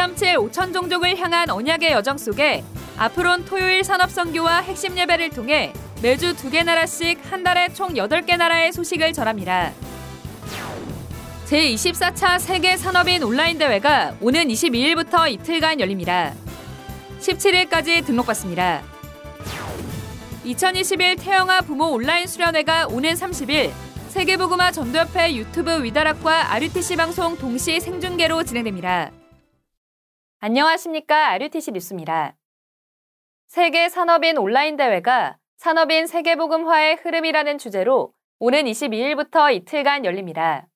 [0.00, 2.64] 237 5천 종족을 향한 언약의 여정 속에
[2.96, 8.72] 앞으론 토요일 산업선교와 핵심 예배를 통해 매주 두 개 나라씩 한 달에 총 8개 나라의
[8.72, 9.72] 소식을 전합니다.
[11.46, 16.32] 제24차 세계 산업인 온라인 대회가 오는 22일부터 이틀간 열립니다.
[17.20, 18.82] 17일까지 등록받습니다.
[20.44, 23.70] 2021 태영아 부모 온라인 수련회가 오는 30일
[24.08, 29.10] 세계보그마 전도협회 유튜브 위다락과 RUTC 방송 동시 생중계로 진행됩니다.
[30.42, 31.32] 안녕하십니까.
[31.32, 32.34] RUTC 뉴스입니다.
[33.46, 40.66] 세계 산업인 온라인 대회가 산업인 세계복음화의 흐름이라는 주제로 오는 22일부터 이틀간 열립니다.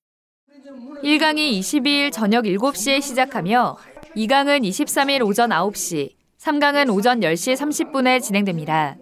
[1.03, 3.79] 1강이 22일 저녁 7시에 시작하며
[4.15, 8.97] 2강은 23일 오전 9시, 3강은 오전 10시 30분에 진행됩니다.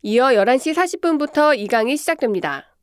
[0.02, 2.76] 이어 11시 40분부터 2강이 시작됩니다.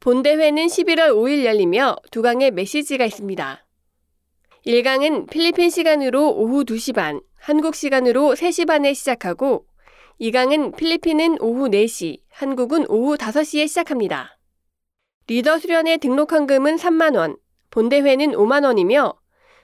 [0.00, 3.64] 본대회는 11월 5일 열리며 두 강의 메시지가 있습니다.
[4.66, 9.66] 1강은 필리핀 시간으로 오후 2시 반, 한국 시간으로 3시 반에 시작하고
[10.20, 14.36] 2강은 필리핀은 오후 4시, 한국은 오후 5시에 시작합니다.
[15.26, 17.36] 리더 수련회 등록 헌금은 3만 원,
[17.70, 19.12] 본대회는 5만 원이며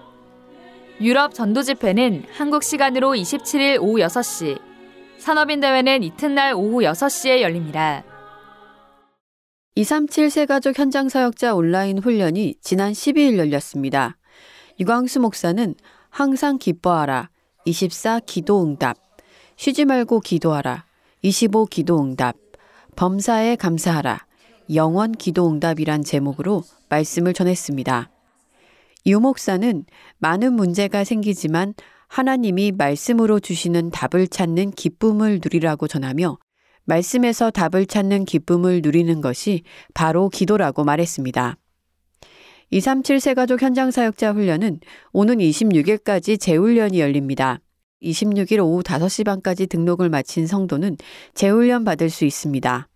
[1.00, 4.60] 유럽 전도 집회는 한국 시간으로 27일 오후 6시,
[5.20, 8.04] 산업인 대회는 이튿날 오후 6시에 열립니다.
[9.76, 14.18] 237 세가족 현장 사역자 온라인 훈련이 지난 12일 열렸습니다.
[14.80, 15.76] 유광수 목사는
[16.10, 17.30] 항상 기뻐하라,
[17.66, 18.98] 24 기도 응답,
[19.56, 20.86] 쉬지 말고 기도하라,
[21.22, 22.38] 25 기도 응답,
[22.96, 24.26] 범사에 감사하라,
[24.74, 28.10] 영원 기도 응답이란 제목으로 말씀을 전했습니다.
[29.08, 29.86] 유 목사는
[30.18, 31.74] 많은 문제가 생기지만
[32.10, 36.38] 하나님이 말씀으로 주시는 답을 찾는 기쁨을 누리라고 전하며
[36.84, 39.64] 말씀에서 답을 찾는 기쁨을 누리는 것이
[39.94, 41.58] 바로 기도라고 말했습니다.
[42.70, 44.82] 237 세가족 현장 사역자 훈련은
[45.14, 47.62] 오는 26일까지 재훈련이 열립니다.
[48.02, 50.98] 26일 오후 5시 반까지 등록을 마친 성도는
[51.34, 52.90] 재훈련 받을 수 있습니다.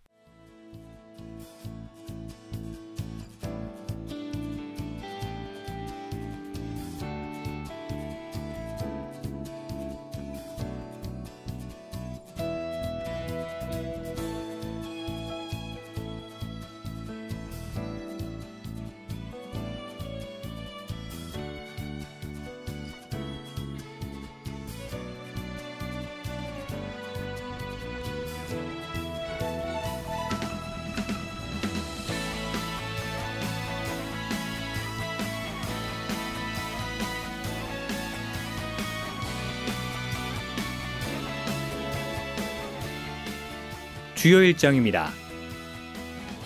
[44.22, 45.10] 주요 일정입니다.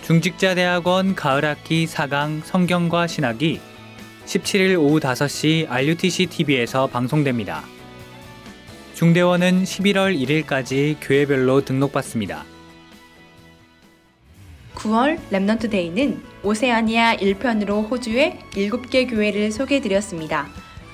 [0.03, 3.59] 중직자대학원 가을학기 4강 성경과 신학이
[4.25, 7.65] 17일 오후 5시 RUTC TV에서 방송됩니다.
[8.93, 12.45] 중대원은 11월 1일까지 교회별로 등록받습니다.
[14.75, 20.47] 9월 Remnant Day는 오세아니아 1편으로 호주의 7개 교회를 소개해 드렸습니다.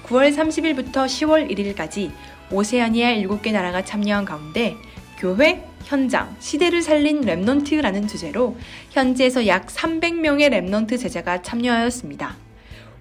[0.08, 2.12] 9월 30일부터 10월 1일까지
[2.50, 4.76] 오세아니아 7개 나라가 참여한 가운데
[5.20, 8.58] 교회, 현장, 시대를 살린 Remnant라는 주제로
[8.92, 12.36] 현지에서 약 300명의 Remnant 제자가 참여하였습니다.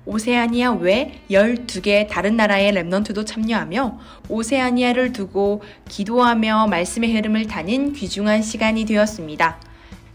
[0.07, 3.99] 오세아니아 외 12개의 다른 나라의 Remnant도 참여하며
[4.29, 9.61] 오세아니아를 두고 기도하며 말씀의 흐름을 타는 귀중한 시간이 되었습니다.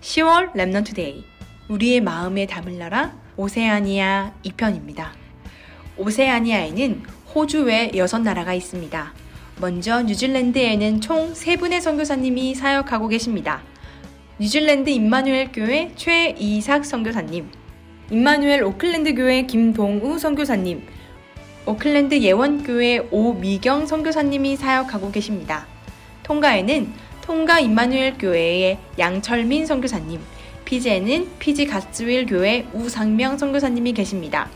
[0.01, 1.23] 10월 Remnant Day
[1.69, 5.09] 우리의 마음에 담을 나라 오세아니아 2편입니다.
[5.97, 7.03] 오세아니아에는
[7.33, 9.24] 호주 외 6나라가 있습니다.
[9.57, 13.61] 먼저 뉴질랜드에는 총 3분의 선교사님이 사역하고 계십니다.
[14.37, 17.49] 뉴질랜드 임마누엘 교회 최이삭 선교사님,
[18.11, 20.85] 임마누엘 오클랜드 교회 김동우 선교사님,
[21.65, 25.65] 오클랜드 예원교회 오미경 선교사님이 사역하고 계십니다.
[26.23, 26.91] 통가에는
[27.21, 30.19] 통가 임마누엘 교회의 양철민 선교사님,
[30.65, 34.49] 피지에는 피지 가스윌 교회 우상명 선교사님이 계십니다.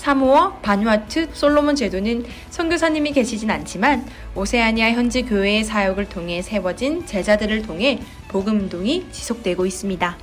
[0.00, 8.00] 사모어 바누아투 솔로몬 제도는 선교사님이 계시진 않지만 오세아니아 현지 교회의 사역을 통해 세워진 제자들을 통해
[8.26, 10.16] 복음 운동이 지속되고 있습니다.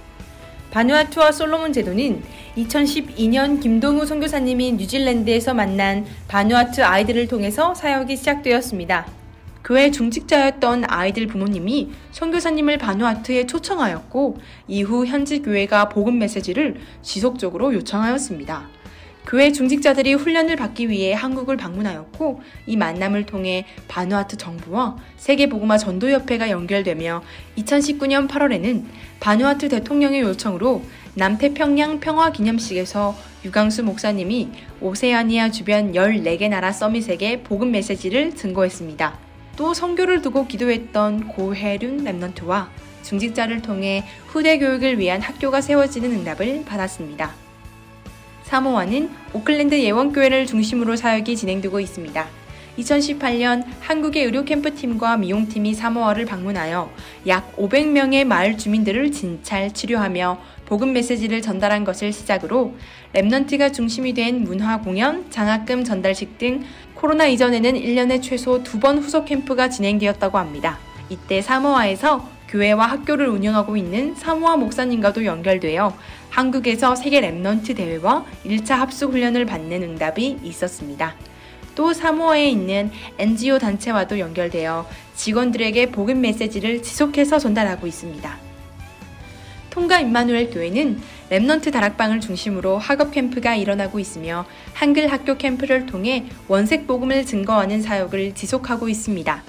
[0.72, 2.24] 바누아투와 솔로몬 제도는
[2.58, 9.06] 2012년 김동우 선교사님이 뉴질랜드에서 만난 바누아투 아이들을 통해서 사역이 시작되었습니다.
[9.64, 18.77] 교회 중직자였던 아이들 부모님이 선교사님을 바누아투에 초청하였고 이후 현지 교회가 복음 메시지를 지속적으로 요청하였습니다.
[19.28, 27.22] 교회 중직자들이 훈련을 받기 위해 한국을 방문하였고 이 만남을 통해 바누아투 정부와 세계보그마 전도협회가 연결되며
[27.58, 28.86] 2019년 8월에는
[29.20, 30.82] 바누아투 대통령의 요청으로
[31.16, 34.48] 남태평양 평화기념식에서 유강수 목사님이
[34.80, 39.20] 오세아니아 주변 14개 나라 서밋에게 복음 메시지를 증거했습니다.
[39.58, 42.68] 또 성교를 두고 기도했던 고혜륜 랩넌트와
[43.04, 47.47] 중직자를 통해 후대 교육을 위한 학교가 세워지는 응답을 받았습니다.
[48.48, 52.26] 사모아는 오클랜드 예원교회를 중심으로 사역이 진행되고 있습니다.
[52.80, 56.90] 2018년 한국의 의료 캠프팀과 미용팀이 사모아를 방문하여
[57.28, 62.74] 약 500명의 마을 주민들을 진찰 치료하며 복음 메시지를 전달한 것을 시작으로
[63.14, 66.64] 랩넌트가 중심이 된 문화 공연, 장학금 전달식 등
[66.96, 70.80] 코로나 이전에는 1년에 최소 두 번 후속 캠프가 진행되었다고 합니다.
[71.10, 75.96] 이때 사모아에서 교회와 학교를 운영하고 있는 사모아 목사님과도 연결되어
[76.30, 81.16] 한국에서 세계 Remnant 대회와 1차 합숙 훈련을 받는 응답이 있었습니다.
[81.76, 88.38] 또 사모아에 있는 NGO 단체와도 연결되어 직원들에게 복음 메시지를 지속해서 전달하고 있습니다.
[89.70, 91.00] 통가 임마누엘 교회는
[91.30, 98.34] Remnant 다락방을 중심으로 학업 캠프가 일어나고 있으며 한글 학교 캠프를 통해 원색 복음을 증거하는 사역을
[98.34, 99.44] 지속하고 있습니다.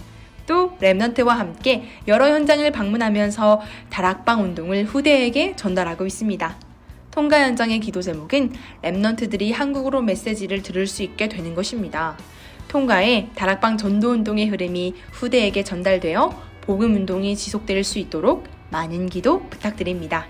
[0.78, 3.60] 또 Remnant와 함께 여러 현장을 방문하면서
[3.90, 6.56] 다락방 운동을 후대에게 전달하고 있습니다.
[7.10, 8.52] 통가 현장의 기도 제목은
[8.82, 12.16] Remnant들이 한국어로 메시지를 들을 수 있게 되는 것입니다.
[12.68, 20.26] 통가에 다락방 전도 운동의 흐름이 후대에게 전달되어 복음 운동이 지속될 수 있도록 많은 기도 부탁드립니다.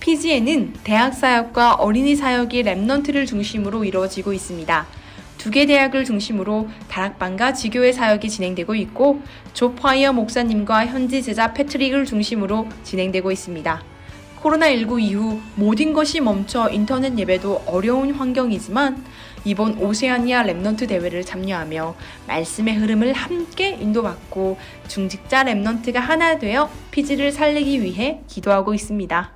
[0.00, 4.86] 피지에는 대학 사역과 어린이 사역이 Remnant를 중심으로 이루어지고 있습니다.
[5.46, 9.20] 두 개 대학을 중심으로 다락방과 지교회 사역이 진행되고 있고
[9.54, 13.80] 조파이어 목사님과 현지 제자 패트릭을 중심으로 진행되고 있습니다.
[14.42, 19.04] 코로나19 이후 모든 것이 멈춰 인터넷 예배도 어려운 환경이지만
[19.44, 21.94] 이번 오세아니아 Remnant 대회를 참여하며
[22.26, 29.32] 말씀의 흐름을 함께 인도받고 중직자 Remnant가 하나 되어 피지를 살리기 위해 기도하고 있습니다.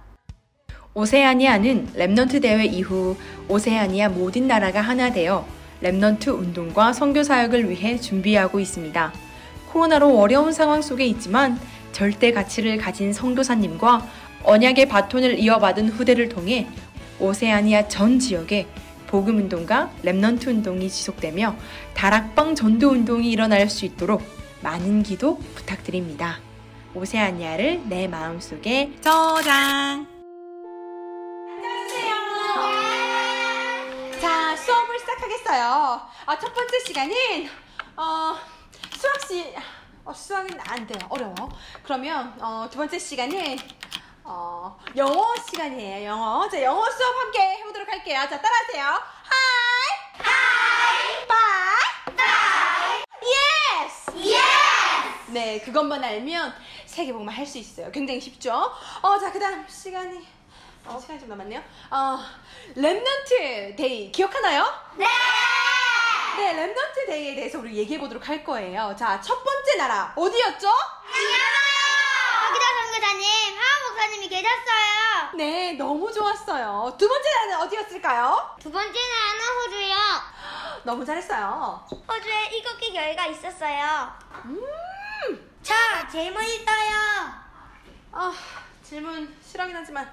[0.93, 3.17] 오세아니아는 Remnant 대회 이후
[3.49, 5.47] 오세아니아 모든 나라가 하나 되어
[5.83, 9.13] Remnant 운동과 선교 사역을 위해 준비하고 있습니다.
[9.69, 11.59] 코로나로 어려운 상황 속에 있지만
[11.93, 14.07] 절대 가치를 가진 선교사님과
[14.45, 16.67] 언약의 바톤을 이어받은 후대를 통해
[17.19, 18.67] 오세아니아 전 지역에
[19.07, 21.57] 복음 운동과 Remnant 운동이 지속되며
[21.95, 24.23] 다락방 전도 운동이 일어날 수 있도록
[24.63, 26.39] 많은 기도 부탁드립니다.
[26.95, 30.20] 오세아니아를 내 마음속에 저장.
[35.51, 36.09] 시작하겠어요.
[36.27, 37.51] 아, 첫 번째 시간은
[37.97, 38.37] 어,
[38.97, 39.55] 수학 시
[40.05, 40.99] 어, 수학은 안 돼요.
[41.09, 41.35] 어려워.
[41.83, 43.59] 그러면 어, 두 번째 시간은
[44.25, 46.07] 어, 영어 시간이에요.
[46.09, 46.49] 영어.
[46.49, 48.21] 자, 영어 수업 함께 해보도록 할게요.
[48.31, 48.85] 자, 따라하세요.
[49.25, 50.23] Hi!
[50.23, 51.27] Hi!
[51.27, 52.17] Bye!
[52.17, 53.05] Bye!
[53.85, 54.13] Yes!
[54.19, 55.31] Yes!
[55.33, 56.55] 네, 그것만 알면
[56.87, 57.91] 세계복음화 할 수 있어요.
[57.91, 58.53] 굉장히 쉽죠?
[59.03, 60.27] 어, 자, 그 다음 시간이
[60.87, 61.61] 어, 시간이 좀 남았네요.
[61.91, 62.19] 어,
[62.77, 64.65] Remnant Day 기억하나요?
[64.97, 65.07] 네!
[66.37, 68.95] 네, Remnant Day에 대해서 우리 얘기해 보도록 할 거예요.
[68.99, 70.69] 자, 첫 번째 나라 어디였죠?
[72.41, 75.31] 박기자 선교사님, 하하 목사님이 계셨어요.
[75.35, 76.95] 네, 너무 좋았어요.
[76.99, 78.57] 두 번째 나라는 어디였을까요?
[78.61, 79.95] 두 번째 나라는 호주요.
[80.85, 81.87] 너무 잘했어요.
[82.09, 84.13] 호주에 일곱 개 교회가 있었어요.
[84.47, 84.61] 음.
[85.63, 86.93] 자, 질문 있어요.
[88.13, 88.33] 아,
[88.83, 90.05] 질문 싫어하긴 하지만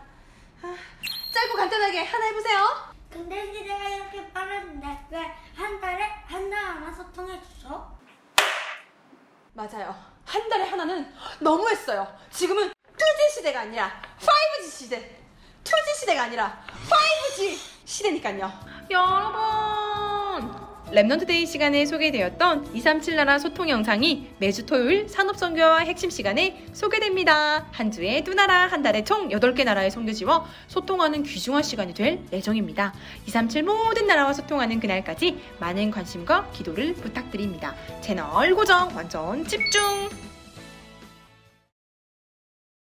[0.62, 0.75] 아,
[1.33, 2.87] 짧고 간단하게 하나 해보세요.
[3.10, 7.98] 근데 시대가 이렇게 빠른데 왜 한 달에 한 나라만 소통해 주죠?
[9.54, 9.96] 맞아요.
[10.24, 12.08] 한 달에 하나는 너무했어요.
[12.32, 15.20] 지금은 2G 시대가 아니라 5G 시대.
[15.64, 18.52] 2G 시대가 아니라 5G 시대니까요.
[18.92, 19.87] 여러분!
[20.91, 27.67] Remnant Day 시간에 소개되었던 237 나라 소통 영상이 매주 토요일 산업선교와 핵심 시간에 소개됩니다.
[27.72, 32.94] 한 주에 두 나라, 한 달에 총 8개 나라에 선교지와 소통하는 귀중한 시간이 될 예정입니다.
[33.25, 37.75] 237 모든 나라와 소통하는 그날까지 많은 관심과 기도를 부탁드립니다.
[38.00, 39.82] 채널 고정 완전 집중!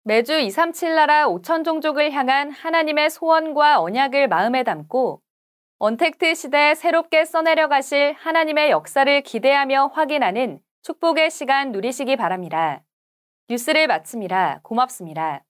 [0.04, 5.25] 매주 237 나라 5천 종족을 향한 하나님의 소원과 언약을 마음에 담고
[5.78, 12.82] 언택트 시대에 새롭게 써내려 가실 하나님의 역사를 기대하며 확인하는 축복의 시간 누리시기 바랍니다.
[13.50, 14.60] 뉴스를 마칩니다.
[14.62, 15.44] 고맙습니다.